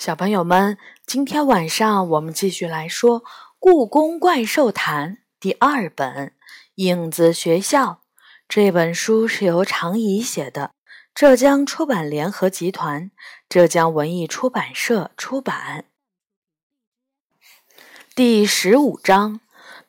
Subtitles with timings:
[0.00, 3.20] 小朋友们，今天晚上我们继续来说
[3.58, 6.28] 《故宫怪兽谈》第二本
[6.76, 7.84] 《影子学校》。
[8.48, 10.70] 这本书是由常怡写的，
[11.14, 13.10] 浙江出版联合集团、
[13.46, 15.84] 浙江文艺出版社出版。
[18.14, 19.40] 第十五章：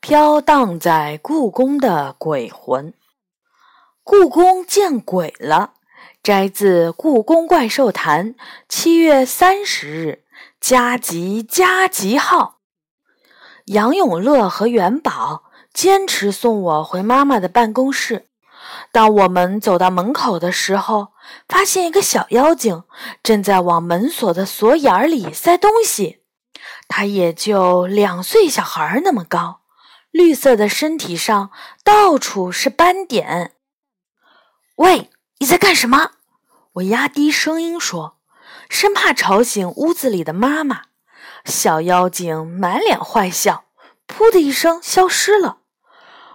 [0.02, 2.94] 飘荡在故宫的鬼魂。
[4.04, 5.76] 故宫见鬼了。
[6.24, 8.36] 摘自《故宫怪兽谈》，
[8.70, 10.24] 七月三十日，
[10.60, 12.60] 加急加急号。
[13.66, 18.28] 杨永乐和元宝坚持送我回妈妈的办公室。
[18.92, 21.08] 当我们走到门口的时候，
[21.50, 22.84] 发现一个小妖精
[23.24, 26.22] 正在往门锁的锁眼里塞东西。
[26.88, 29.62] 他也就两岁小孩那么高，
[30.12, 31.50] 绿色的身体上
[31.84, 33.54] 到处是斑点。
[34.76, 35.10] 喂！
[35.42, 36.12] 你在干什么？
[36.74, 38.20] 我压低声音说，
[38.70, 40.84] 生怕吵醒屋子里的妈妈。
[41.46, 43.66] 小妖精满脸坏笑，
[44.08, 45.62] 噗的一声消失了，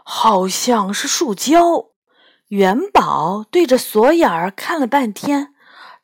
[0.04, 1.90] 好像是树胶。
[2.48, 5.54] 元宝对着锁眼儿看了半天，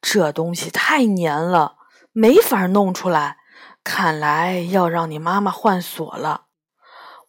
[0.00, 1.78] 这东西太粘了，
[2.12, 3.38] 没法弄出来。
[3.82, 6.42] 看来要让你妈妈换锁了。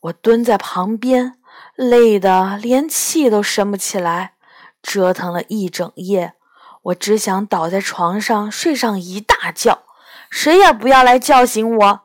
[0.02, 1.40] 我蹲在旁边，
[1.74, 4.36] 累得连气都生不起来。
[4.84, 6.34] 折腾了一整夜，
[6.84, 9.84] 我只想倒在床上睡上一大觉，
[10.30, 12.02] 谁也不要来叫醒我。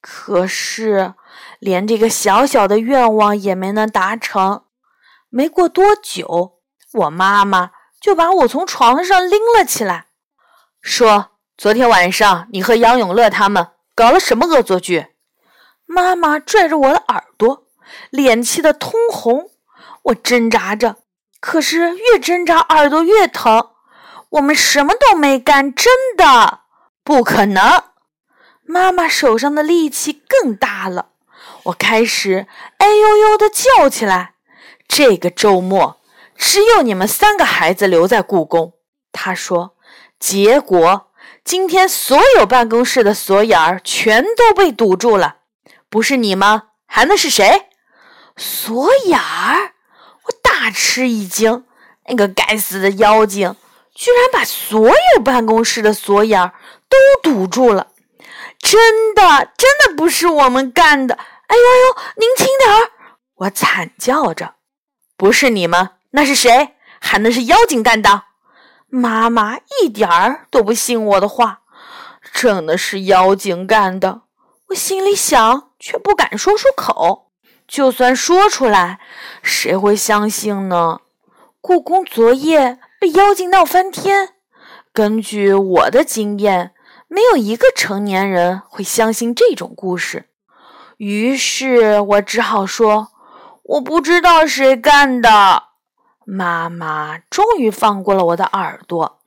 [0.00, 1.14] 可是，
[1.58, 4.64] 连这个小小的愿望也没能达成。
[5.30, 6.58] 没过多久，
[6.92, 10.08] 我妈妈就把我从床上拎了起来，
[10.80, 15.06] 说：“昨天晚上你和杨永乐他们搞了什么恶作剧？”
[15.86, 17.66] 妈妈拽着我的耳朵，
[18.10, 19.50] 脸气得通红。
[20.04, 21.01] 我挣扎着。
[21.42, 23.70] 可是越挣扎耳朵越疼，
[24.30, 26.60] 我们什么都没干，真的
[27.02, 27.82] 不可能。
[28.64, 31.08] 妈妈手上的力气更大了，
[31.64, 32.46] 我开始
[32.78, 34.34] 哎呦呦的叫起来。
[34.86, 36.00] 这个周末
[36.36, 38.74] 只有你们三个孩子留在故宫，
[39.10, 39.74] 她说。
[40.20, 41.10] 结果
[41.42, 45.38] 今天所有办公室的锁眼儿全都被堵住了，
[45.90, 46.68] 不是你吗？
[46.86, 47.66] 还能是谁？
[48.36, 49.71] 锁眼儿。
[50.72, 51.64] 吃一惊，
[52.08, 53.54] 那个该死的妖精
[53.94, 56.54] 居然把所有办公室的锁眼儿
[56.88, 57.88] 都堵住了！
[58.58, 61.14] 真的，真的不是我们干的！
[61.14, 62.90] 哎呦呦，您轻点儿！
[63.34, 64.54] 我惨叫着
[65.16, 66.76] ：“不是你们，那是谁？
[67.00, 68.22] 还能是妖精干的？”
[68.88, 71.62] 妈妈一点儿都不信我的话，
[72.32, 74.22] 真的是妖精干的。
[74.68, 77.31] 我心里想，却不敢说出口。
[77.66, 79.00] 就算说出来，
[79.42, 81.00] 谁会相信呢？
[81.60, 84.30] 故宫昨夜被妖精闹翻天，
[84.92, 86.74] 根据我的经验，
[87.08, 90.28] 没有一个成年人会相信这种故事。
[90.98, 93.12] 于是我只好说
[93.62, 95.64] ：“我不知道谁干的。”
[96.24, 99.20] 妈妈终于放过了我的耳朵，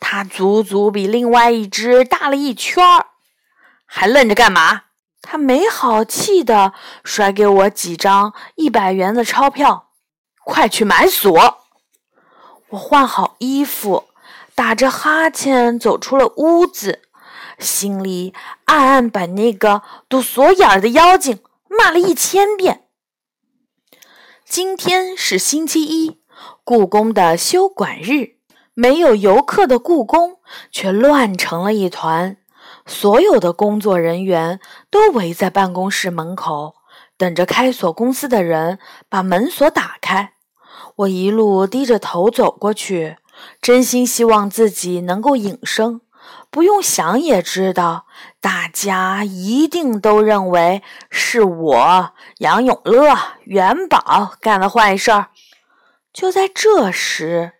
[0.00, 3.06] 它足足比另外一只大了一圈儿。
[3.84, 4.82] 还愣着干嘛？
[5.30, 6.72] 他没好气地
[7.04, 9.90] 甩给我几张一百元的钞票，
[10.42, 11.58] 快去买锁！
[12.70, 14.04] 我换好衣服，
[14.54, 17.02] 打着哈欠走出了屋子，
[17.58, 18.32] 心里
[18.64, 22.86] 暗暗把那个堵锁眼儿的妖精骂了一千遍。
[24.46, 26.22] 今天是星期一，
[26.64, 28.36] 故宫的休馆日，
[28.72, 30.38] 没有游客的故宫
[30.72, 32.38] 却乱成了一团。
[32.88, 34.58] 所有的工作人员
[34.90, 36.74] 都围在办公室门口，
[37.18, 38.78] 等着开锁公司的人
[39.10, 40.32] 把门锁打开。
[40.96, 43.18] 我一路低着头走过去，
[43.60, 46.00] 真心希望自己能够隐身。
[46.50, 48.06] 不用想也知道，
[48.40, 55.28] 大家一定都认为是我杨永乐、元宝干了坏事儿。
[56.12, 57.52] 就在这时，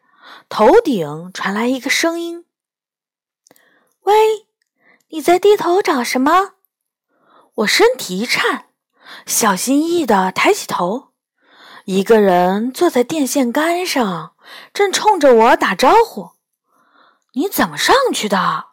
[0.49, 2.47] 头顶传来一个声音
[4.05, 4.15] ：“喂。”
[5.10, 6.50] 你在低头找什么？
[7.55, 8.66] 我身体一颤，
[9.25, 11.08] 小心翼翼地抬起头，
[11.87, 14.34] 一个人坐在电线杆上，
[14.75, 16.32] 正冲着我打招呼。
[17.32, 18.66] 你怎么上去的？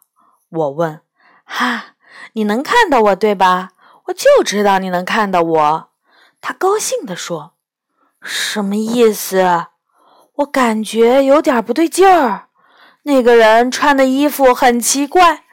[0.50, 1.00] 我问。
[1.44, 1.94] 哈，
[2.34, 3.70] 你能看到我对吧？
[4.06, 5.90] 我就知道你能看到我。
[6.42, 7.54] 他高兴地说。
[8.20, 9.68] 什么意思？
[10.34, 12.48] 我感觉有点不对劲儿。
[13.04, 15.45] 那个人穿的衣服很奇怪。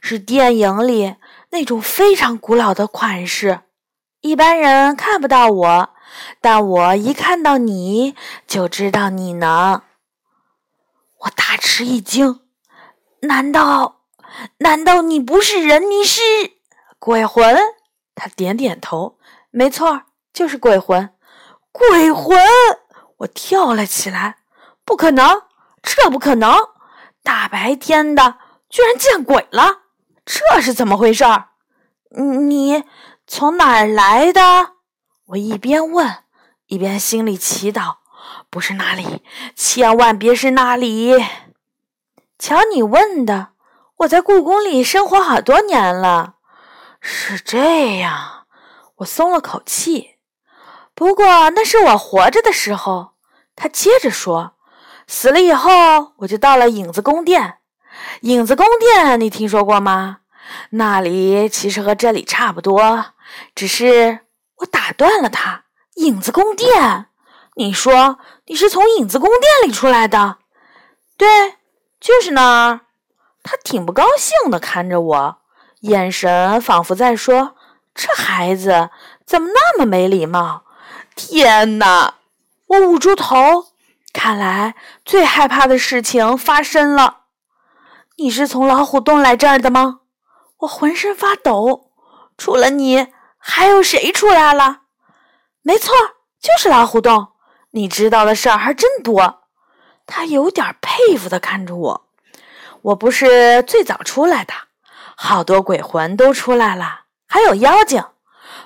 [0.00, 1.16] 是电影里
[1.50, 3.60] 那种非常古老的款式，
[4.20, 5.90] 一般人看不到我，
[6.40, 8.16] 但我一看到你
[8.46, 9.82] 就知道你能。
[11.20, 12.40] 我大吃一惊，
[13.20, 14.00] 难道
[14.58, 15.90] 难道你不是人？
[15.90, 16.22] 你是
[16.98, 17.56] 鬼魂？
[18.14, 19.18] 他点点头，
[19.50, 21.14] 没错，就是鬼魂。
[21.72, 22.36] 鬼魂！
[23.18, 24.38] 我跳了起来，
[24.84, 25.42] 不可能，
[25.82, 26.52] 这不可能！
[27.22, 28.38] 大白天的，
[28.68, 29.78] 居然见鬼了！
[30.32, 31.24] 这是怎么回事？
[32.46, 32.84] 你
[33.26, 34.74] 从哪儿来的？
[35.26, 36.22] 我一边问，
[36.66, 37.96] 一边心里祈祷：
[38.48, 39.24] 不是那里，
[39.56, 41.16] 千万别是那里。
[42.38, 43.48] 瞧你问的，
[43.98, 46.36] 我在故宫里生活好多年了。
[47.00, 48.46] 是这样，
[48.98, 50.10] 我松了口气。
[50.94, 53.14] 不过那是我活着的时候。
[53.56, 54.54] 他接着说
[55.06, 57.58] ：“死了以后，我就到了影子宫殿。
[58.22, 60.19] 影子宫殿，你听说过吗？
[60.70, 63.06] 那里其实和这里差不多，
[63.54, 64.20] 只是
[64.56, 65.64] 我打断了他。
[65.96, 67.06] 影子宫殿，
[67.56, 70.38] 你说你是从影子宫殿里出来的？
[71.16, 71.28] 对。”
[72.00, 72.80] 就是那儿，
[73.42, 75.38] 他挺不高兴的看着我，
[75.80, 77.54] 眼神仿佛在说
[77.94, 78.88] ：“这孩子
[79.26, 80.64] 怎么那么没礼貌？”
[81.14, 82.14] 天哪！
[82.68, 83.66] 我捂住头，
[84.14, 84.74] 看来
[85.04, 87.24] 最害怕的事情发生了。
[88.16, 89.99] 你是从老虎洞来这儿的吗？
[90.60, 91.90] 我浑身发抖。
[92.36, 93.08] 除了你，
[93.38, 94.82] 还有谁出来了？
[95.62, 95.94] 没错，
[96.40, 97.28] 就是老虎洞。
[97.72, 99.42] 你知道的事儿还真多。
[100.06, 102.08] 他有点佩服的看着我，
[102.82, 104.52] 我不是最早出来的，
[105.14, 108.02] 好多鬼魂都出来了，还有妖精。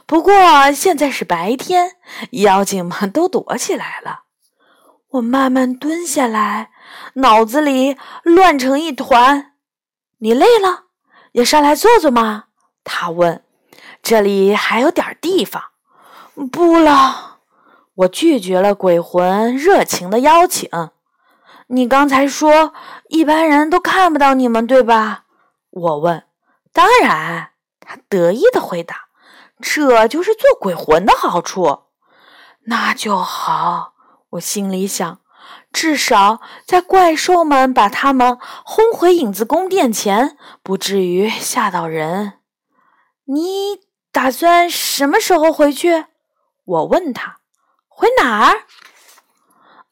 [0.07, 1.97] 不过现在是白天，
[2.31, 4.21] 妖精们都躲起来了。
[5.11, 6.71] 我慢慢蹲下来，
[7.15, 9.53] 脑子里乱成一团。
[10.19, 10.84] 你累了，
[11.35, 12.45] 也上来坐坐吗？
[12.85, 13.43] 他问。
[14.03, 15.63] 这里还有点地方。
[16.53, 17.39] 不了，
[17.95, 20.71] 我拒绝了鬼魂热情的邀请。
[21.67, 22.73] 你刚才说
[23.09, 25.25] 一般人都看不到你们，对吧？
[25.71, 26.25] 我问。
[26.73, 29.07] 当然，他得意的回答
[29.61, 31.85] ：“这就是做鬼魂的好处。”
[32.67, 33.95] 那就好，
[34.31, 35.19] 我心里想，
[35.75, 42.35] 至少在怪兽们把他们轰回影子宫殿前，不至于吓到人。
[43.25, 43.81] 你
[44.13, 46.05] 打算什么时候回去？
[46.65, 47.39] 我问他。
[47.89, 48.63] 回哪儿？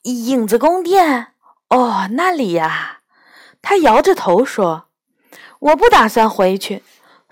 [0.02, 1.34] 影子宫殿。
[1.69, 3.00] 哦，那里呀，
[3.61, 4.87] 他摇着头说
[5.58, 6.85] ：“我不打算回去，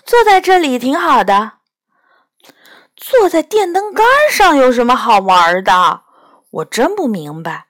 [0.05, 1.53] 坐在这里挺好的。
[2.97, 6.03] 坐在电灯杆上有什么好玩的？
[6.51, 7.70] 我真不明白。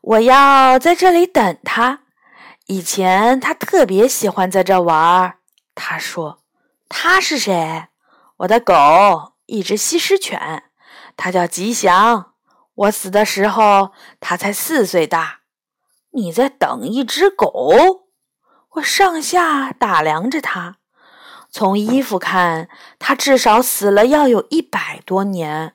[0.00, 2.00] 我要在这里等他。
[2.66, 5.38] 以前他特别喜欢在这玩儿。
[5.74, 6.40] 他说
[6.88, 7.88] 他是谁？
[8.38, 10.64] 我的狗，一只西施犬，
[11.16, 12.34] 它叫吉祥。
[12.74, 13.90] 我死的时候，
[14.20, 15.40] 它才四岁大。”
[16.12, 18.06] 你在等一只狗？
[18.74, 20.76] 我上下打量着它，
[21.50, 22.68] 从衣服看，
[22.98, 25.74] 它至少死了要有一百多年。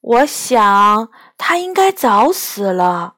[0.00, 3.15] 我想它应该早死了。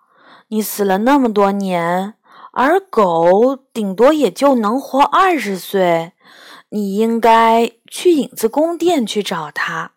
[0.48, 2.14] 你死了那么多年，
[2.52, 6.12] 而狗顶多也就能活二十岁。
[6.70, 9.92] 你应该去影子宫殿去找它，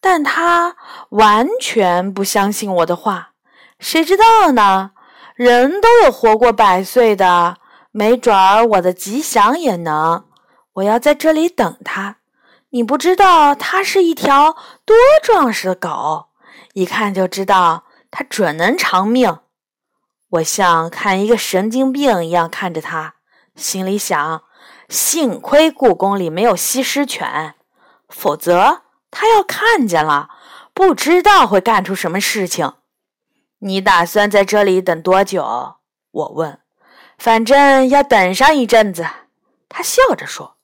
[0.00, 0.76] 但它
[1.10, 3.32] 完全不相信我的话。
[3.78, 4.92] 谁知道呢？
[5.34, 7.56] 人都有活过百岁的，
[7.92, 10.24] 没准儿我的吉祥也能。
[10.74, 12.18] 我要在这里等他。
[12.70, 16.26] 你不知道，它是一条多壮实的狗，
[16.74, 19.38] 一看就知道它准能长命。
[20.30, 23.16] 我像看一个神经病一样看着他，
[23.56, 24.44] 心里想：
[24.88, 27.54] 幸亏故宫里没有西施犬，
[28.08, 30.30] 否则它要看见了，
[30.72, 32.74] 不知道会干出什么事情。
[33.58, 35.76] 你打算在这里等多久？
[36.10, 36.60] 我问。
[37.18, 39.06] 反正要等上一阵子。
[39.68, 40.56] 他笑着说。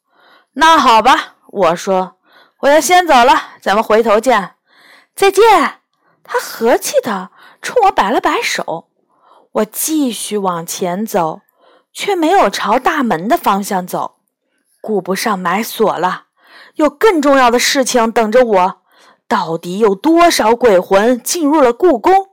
[0.53, 2.19] 那好吧，我说。
[2.61, 4.55] 我要先走了，咱们回头见。
[5.15, 5.81] 再见。
[6.25, 7.31] 他和气的
[7.61, 8.89] 冲我摆了摆手。
[9.57, 11.41] 我继续往前走，
[11.91, 14.17] 却没有朝大门的方向走，
[14.83, 16.27] 顾不上买锁了。
[16.75, 18.83] 有更重要的事情等着我。
[19.27, 22.29] 到底有多少鬼魂进入了故宫？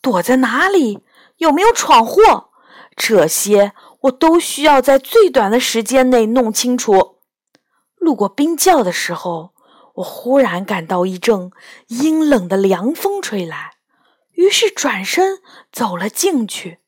[0.00, 1.04] 躲在哪里？
[1.38, 2.50] 有没有闯祸？
[2.96, 7.16] 这些我都需要在最短的时间内弄清楚。
[7.96, 9.50] 路过冰窖的时候，
[9.96, 11.50] 我忽然感到一阵
[11.88, 13.72] 阴冷的凉风吹来，
[14.38, 15.40] 于是转身
[15.72, 16.78] 走了进去。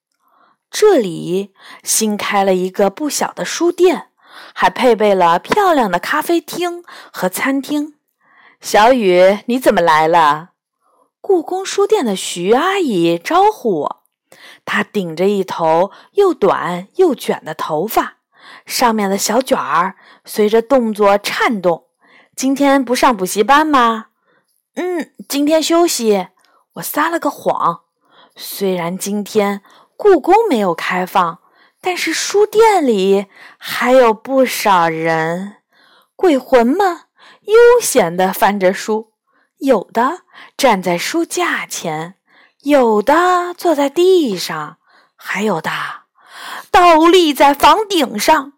[0.71, 1.52] 这里
[1.83, 4.11] 新开了一个不小的书店，
[4.54, 7.95] 还配备了漂亮的咖啡厅和餐厅。
[8.61, 10.50] 小雨，你怎么来了？
[11.21, 14.02] 故宫书店的徐阿姨招呼我，
[14.64, 18.19] 她顶着一头又短又卷的头发，
[18.64, 21.87] 上面的小卷儿随着动作颤动。
[22.37, 24.07] 今天不上补习班吗？
[24.76, 26.28] 嗯，今天休息。
[26.75, 27.83] 我撒了个谎。
[28.37, 29.62] 虽然今天
[29.97, 31.41] 故宫没有开放，
[31.81, 33.27] 但是书店里
[33.59, 35.57] 还有不少人。
[36.15, 37.00] 鬼魂们
[37.43, 39.12] 悠闲地翻着书，
[39.59, 40.21] 有的
[40.57, 42.15] 站在书架前，
[42.61, 44.79] 有的坐在地上，
[45.17, 45.71] 还有的
[46.71, 48.53] 倒立在房顶上。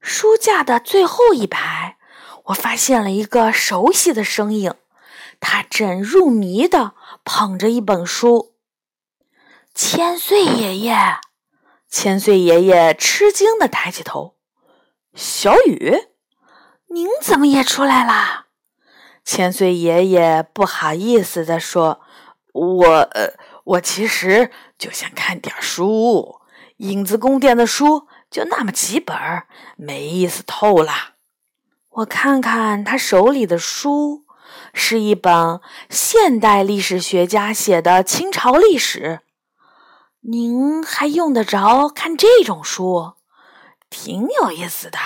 [0.00, 1.98] 书架的最后一排，
[2.44, 4.74] 我发现了一个熟悉的身影，
[5.40, 6.92] 他正入迷地
[7.24, 8.54] 捧着一本书。
[9.74, 10.96] 千岁爷爷，
[11.88, 14.36] 千岁爷爷吃惊的抬起头，
[15.14, 16.08] 小雨。
[16.88, 18.46] 您怎么也出来啦？
[19.24, 22.00] 千岁爷爷不好意思地说
[22.52, 22.86] ：“我……
[22.86, 23.32] 呃，
[23.64, 26.40] 我其实就想看点书，
[26.76, 29.16] 影子宫殿的书就那么几本，
[29.76, 31.14] 没意思透了。”
[31.88, 34.23] 我看看他手里的书，
[34.74, 39.20] 是一本现代历史学家写的清朝历史。
[40.20, 43.14] 您还用得着看这种书？
[43.88, 44.98] 挺有意思的。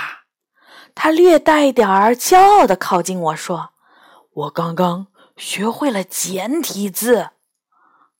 [0.94, 3.70] 他略带点儿骄傲地靠近我说
[4.32, 7.30] ：“我刚刚学会了简体字。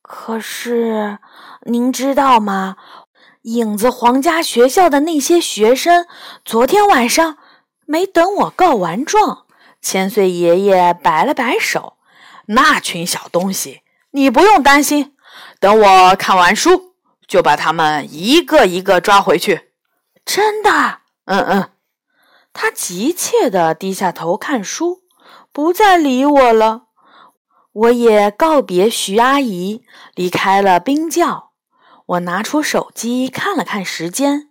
[0.01, 1.19] 可是
[1.65, 2.77] 您知道吗？
[3.43, 6.05] 影子皇家学校的那些学生，
[6.45, 7.37] 昨天晚上
[7.85, 9.45] 没等我告完状，
[9.81, 11.97] 千岁爷爷摆了摆手。
[12.47, 13.81] 那群小东西，
[14.11, 15.13] 你不用担心，
[15.59, 16.95] 等我看完书，
[17.27, 19.71] 就把他们一个一个抓回去。
[20.25, 20.99] 真的？
[21.25, 21.69] 嗯嗯。”
[22.51, 25.03] 他急切地低下头看书，
[25.53, 26.87] 不再理我了。
[27.71, 31.51] 我也告别徐阿姨，离开了冰窖。
[32.07, 34.49] 我拿出手机看了看时间，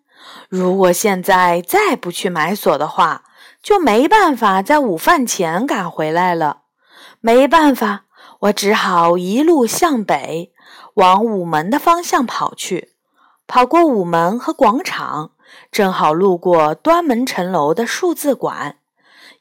[0.49, 3.25] 如果现在再不去买锁的话，
[3.69, 6.63] 就没办法在午饭前赶回来了。
[7.21, 8.07] 没办法，
[8.39, 10.55] 我只好一路向北，
[10.95, 12.95] 往午门的方向跑去。
[13.47, 15.33] 跑过午门和广场。
[15.71, 18.77] 正好路过端门城楼的数字馆，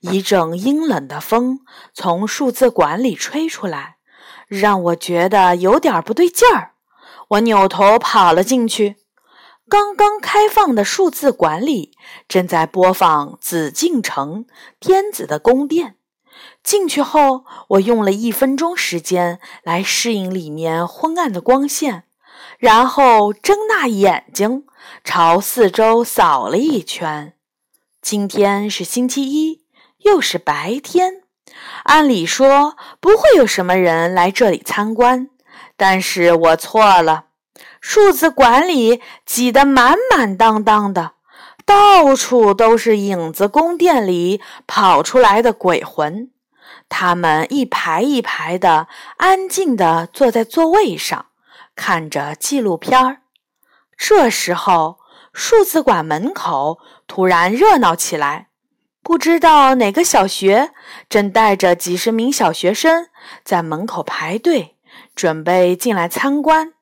[0.01, 1.61] 一阵阴冷的风
[1.93, 3.95] 从数字馆里吹出来，
[4.49, 6.71] 让我觉得有点不对劲儿。
[7.29, 8.97] 我扭头跑了进去，
[9.69, 11.91] 刚刚开放的数字馆里
[12.29, 14.45] 正在播放《紫禁城
[14.79, 15.87] 天子的宫殿》。
[16.63, 22.05] 进去后，我用了一分钟时间来适应里面昏暗的光线。
[22.59, 24.65] 然后睁大眼睛
[25.03, 27.33] 朝四周扫了一圈。
[28.01, 29.65] 今天是星期一，
[29.97, 31.23] 又是白天，
[31.83, 35.29] 按理说不会有什么人来这里参观。
[35.75, 37.25] 但是我错了，
[37.89, 41.13] 数字馆里挤得满满当当的，
[41.65, 46.29] 到处都是影子宫殿里跑出来的鬼魂。
[46.89, 51.27] 他们一排一排的，安静地坐在座位上。
[51.77, 53.19] 看着纪录片儿，
[53.97, 54.99] 这时候
[55.31, 58.49] 数字馆门口突然热闹起来。
[59.01, 60.71] 不知道哪个小学
[61.07, 63.07] 正带着几十名小学生
[63.45, 64.75] 在门口排队，
[65.15, 66.73] 准备进来参观。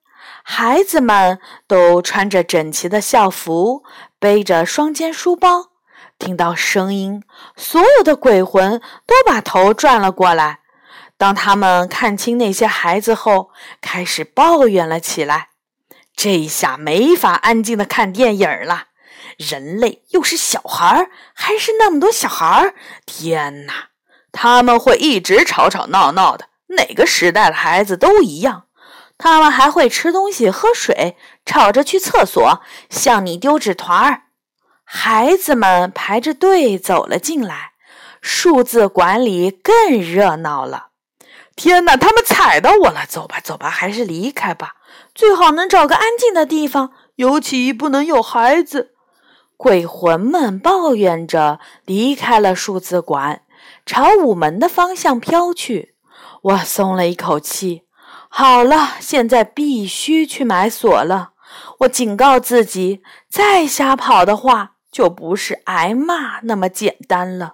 [0.48, 3.84] 孩子们都穿着整齐的校服，
[4.20, 5.72] 背着双肩书包。
[6.20, 7.24] 听到声音，
[7.58, 10.60] 所有的鬼魂都把头转了过来。
[11.18, 13.50] 当他们看清那些孩子后，
[13.82, 15.50] 开始抱怨了起来。
[16.16, 18.90] 这下没法安静的看电影了。
[19.40, 22.76] 人类又是小孩儿，还是那么多小孩儿！
[23.08, 23.90] 天哪，
[24.32, 26.50] 他们会一直吵吵闹闹的。
[26.68, 28.65] 哪个时代的孩子都一样。
[29.18, 34.24] 他们还会吃东西、喝水，吵着去厕所，向你丢纸团儿。
[34.84, 37.72] 孩子们排着队走了进来，
[38.22, 40.90] 数字馆里更热闹了。
[41.56, 41.96] 天哪！
[41.96, 43.06] 他们踩到我了！
[43.08, 44.76] 走吧，走吧，还是离开吧。
[45.14, 48.92] 最好能找个安静的地方，尤其不能有孩子。
[49.56, 53.44] 鬼魂们抱怨着离开了数字馆，
[53.86, 55.96] 朝午门的方向飘去。
[56.42, 57.85] 我松了一口气。
[58.38, 61.32] 好了，现在必须去买锁了。
[61.80, 67.54] 我警告自己，再瞎跑的话，就不是挨骂那么简单了。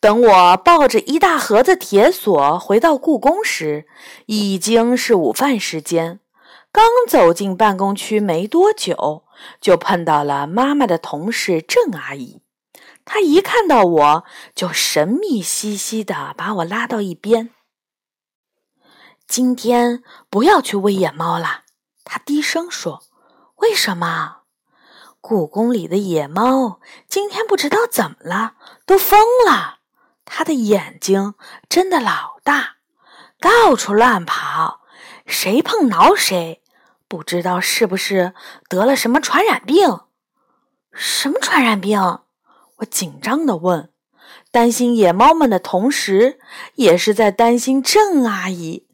[0.00, 3.86] 等我抱着一大盒子铁锁回到故宫时，
[4.24, 6.20] 已经是午饭时间。
[6.72, 9.24] 刚走进办公区没多久，
[9.60, 12.40] 就碰到了妈妈的同事郑阿姨。
[13.04, 17.50] 她一看到我就神秘兮兮地把我拉到一边
[19.26, 21.62] ：“今天不要去喂野猫了。”
[22.04, 23.02] 他低声说
[23.56, 24.38] ：“为什么？”
[25.20, 28.54] 故宫里的野猫今天不知道怎么了，
[28.84, 29.78] 都疯了。
[30.24, 31.34] 它的眼睛
[31.68, 32.76] 睁得老大，
[33.40, 34.82] 到处乱跑，
[35.26, 36.62] 谁碰挠谁。
[37.08, 38.34] 不知道是不是
[38.68, 40.00] 得了什么传染病？
[40.92, 42.00] 什么传染病？
[42.76, 43.90] 我紧张地问，
[44.52, 46.38] 担心野猫们的同时，
[46.74, 48.85] 也是在担心郑阿姨。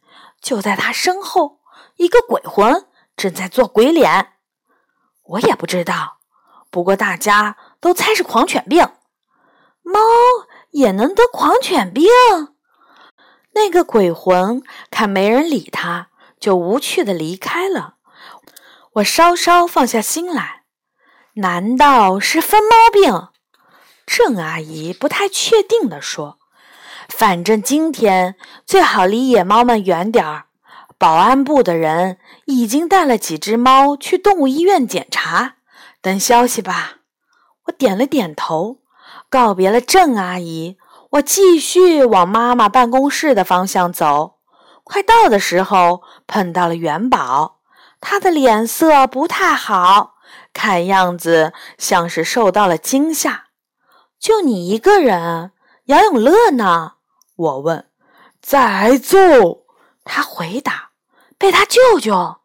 [0.43, 1.61] 就在他身后，
[1.97, 4.33] 一个鬼魂正在做鬼脸。
[5.25, 6.19] 我也不知道，
[6.71, 8.87] 不过大家都猜是狂犬病。
[9.83, 10.01] 猫
[10.71, 12.05] 也能得狂犬病？
[13.53, 16.09] 那个鬼魂看没人理他，
[16.41, 17.97] 就无趣的离开了。
[18.95, 20.65] 我稍稍放下心来，
[21.35, 23.29] 难道是疯猫病？
[24.05, 26.39] 郑阿姨不太确定地说
[27.15, 28.35] ：“反正今天
[28.67, 30.47] 最好离野猫们远点儿。
[30.99, 35.55] 保安部的人已经带了几只猫去动物医院检查，
[36.01, 36.97] 等消息吧。”
[37.67, 38.79] 我点了点头，
[39.29, 40.79] 告别了郑阿姨，
[41.11, 44.39] 我继续往妈妈办公室的方向走。
[44.83, 47.61] 快到的时候，碰到了元宝。
[48.01, 50.15] 他的脸色不太好，
[50.53, 53.45] 看样子像是受到了惊吓。
[54.19, 55.53] 就你一个人，
[55.85, 56.95] 杨永乐呢？
[57.43, 57.87] 我问。
[58.41, 59.67] 在挨揍，
[60.05, 60.91] 他回答。
[61.37, 62.37] 被他舅舅？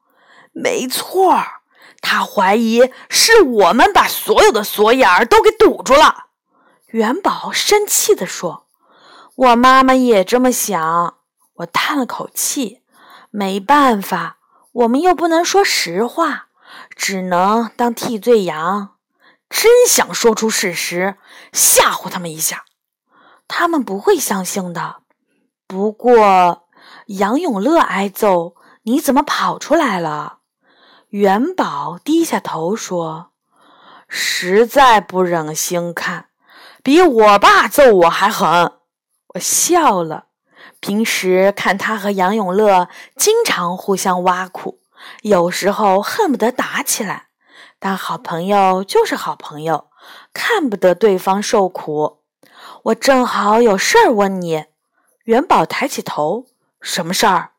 [0.52, 1.62] 没错儿
[2.02, 6.26] 他怀疑是我们把所有的锁眼儿都给堵住了。
[6.88, 8.66] 元宝生气地说。
[9.36, 11.18] 我妈妈也这么想。
[11.58, 12.82] 我叹了口气，
[13.30, 14.38] 没办法。
[14.72, 16.48] 我们又不能说实话，
[16.96, 18.96] 只能当替罪羊。
[19.50, 21.18] 真想说出事实，
[21.54, 22.66] 吓唬他们一下，
[23.48, 24.98] 他们不会相信的。
[25.68, 26.68] 不过
[27.08, 30.40] 杨永乐挨揍，你怎么跑出来了？
[31.10, 33.32] 元宝低下头说
[34.08, 36.28] ：“实在不忍心看，
[36.84, 38.74] 比我爸揍我还狠。”
[39.36, 40.26] 我笑了。
[40.80, 44.80] 平时看他和杨永乐经常互相挖苦，
[45.22, 47.28] 有时候恨不得打起来。
[47.80, 49.90] 但好朋友就是好朋友，
[50.34, 52.24] 看不得对方受苦。
[52.84, 54.66] 我正好有事儿问你。
[55.24, 56.46] 元宝抬起头
[56.82, 57.52] ：“什么事儿？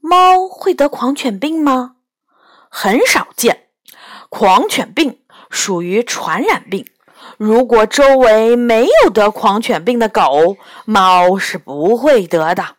[0.00, 1.96] 猫会得狂犬病吗？
[2.68, 3.68] 很少见。
[4.28, 6.86] 狂犬病属于传染病。”
[7.38, 12.76] 如果周围没有得狂犬病的狗，猫是不会得的。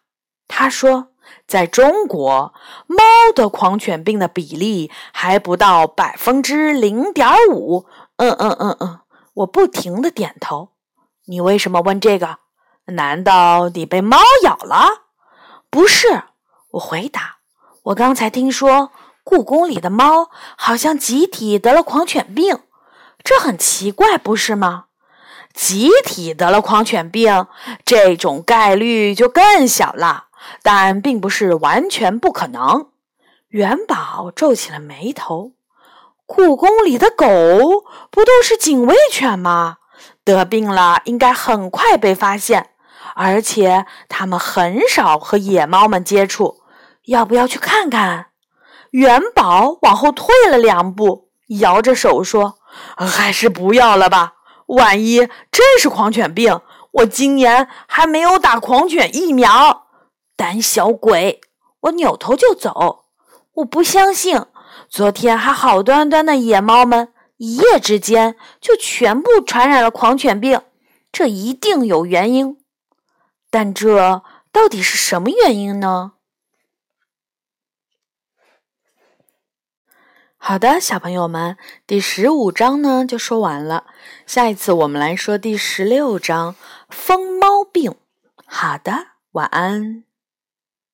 [0.47, 1.09] 他说，
[1.45, 2.53] 在中国，
[2.87, 3.03] 猫
[3.35, 7.85] 得狂犬病的比例还不到百分之零点五。
[8.17, 8.99] 嗯嗯嗯嗯，
[9.33, 10.69] 我不停的点头。
[11.29, 12.37] 你为什么问这个？
[12.85, 15.03] 难道你被猫咬了？
[15.69, 16.23] 不是，
[16.71, 17.37] 我回答。
[17.83, 18.91] 我刚才听说
[19.25, 22.61] 故宫里的猫好像集体得了狂犬病。
[23.23, 24.85] 这很奇怪，不是吗？
[25.53, 27.47] 集体得了狂犬病，
[27.83, 30.27] 这种概率就更小了，
[30.63, 32.87] 但并不是完全不可能。
[33.49, 35.51] 元宝皱起了眉头。
[36.25, 37.25] 故宫里的狗
[38.11, 39.77] 不都是警卫犬吗？
[40.27, 42.71] 得病了应该很快被发现，
[43.15, 46.57] 而且它们很少和野猫们接触。
[47.05, 48.27] 要不要去看看？
[48.91, 52.57] 元宝往后退了两步，摇着手说。
[52.97, 54.33] 还是不要了吧，
[54.67, 56.59] 万一真是狂犬病，
[56.91, 59.87] 我今年还没有打狂犬疫苗。
[60.35, 61.39] 胆小鬼！
[61.81, 63.05] 我扭头就走。
[63.55, 64.45] 我不相信，
[64.89, 70.61] 昨天还好端端的野猫们，一夜之间就全部传染了狂犬病，
[71.11, 72.57] 这一定有原因。
[73.49, 76.13] 但这到底是什么原因呢？
[80.39, 83.85] 好的，小朋友们，第十五章呢就说完了。
[84.25, 86.55] 下一次我们来说第十六章
[86.89, 87.95] 疯猫病。
[88.45, 90.06] 好的，晚安。